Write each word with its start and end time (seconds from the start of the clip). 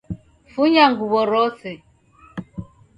Funya 0.51 0.83
nguw'o 0.91 1.21
rose. 1.31 1.71